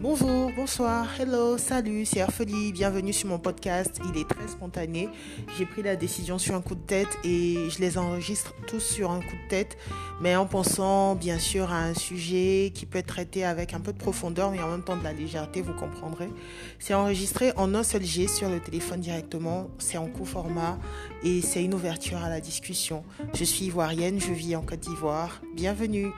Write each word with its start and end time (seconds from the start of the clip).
Bonjour, 0.00 0.52
bonsoir, 0.54 1.08
hello, 1.20 1.58
salut, 1.58 2.04
c'est 2.04 2.22
Orphelie, 2.22 2.70
bienvenue 2.70 3.12
sur 3.12 3.28
mon 3.28 3.40
podcast. 3.40 4.00
Il 4.08 4.20
est 4.20 4.28
très 4.28 4.46
spontané. 4.46 5.08
J'ai 5.58 5.66
pris 5.66 5.82
la 5.82 5.96
décision 5.96 6.38
sur 6.38 6.54
un 6.54 6.60
coup 6.60 6.76
de 6.76 6.86
tête 6.86 7.08
et 7.24 7.68
je 7.68 7.80
les 7.80 7.98
enregistre 7.98 8.54
tous 8.68 8.78
sur 8.78 9.10
un 9.10 9.18
coup 9.18 9.34
de 9.44 9.48
tête, 9.48 9.76
mais 10.20 10.36
en 10.36 10.46
pensant 10.46 11.16
bien 11.16 11.40
sûr 11.40 11.72
à 11.72 11.82
un 11.82 11.94
sujet 11.94 12.70
qui 12.72 12.86
peut 12.86 12.98
être 12.98 13.08
traité 13.08 13.44
avec 13.44 13.74
un 13.74 13.80
peu 13.80 13.92
de 13.92 13.98
profondeur, 13.98 14.52
mais 14.52 14.60
en 14.60 14.68
même 14.68 14.84
temps 14.84 14.96
de 14.96 15.02
la 15.02 15.12
légèreté, 15.12 15.62
vous 15.62 15.74
comprendrez. 15.74 16.30
C'est 16.78 16.94
enregistré 16.94 17.50
en 17.56 17.74
un 17.74 17.82
seul 17.82 18.04
G 18.04 18.28
sur 18.28 18.48
le 18.48 18.60
téléphone 18.60 19.00
directement, 19.00 19.68
c'est 19.78 19.98
en 19.98 20.06
court 20.06 20.28
format 20.28 20.78
et 21.24 21.40
c'est 21.40 21.64
une 21.64 21.74
ouverture 21.74 22.18
à 22.18 22.28
la 22.28 22.40
discussion. 22.40 23.02
Je 23.34 23.42
suis 23.42 23.64
ivoirienne, 23.64 24.20
je 24.20 24.32
vis 24.32 24.54
en 24.54 24.62
Côte 24.62 24.78
d'Ivoire. 24.78 25.42
Bienvenue. 25.56 26.12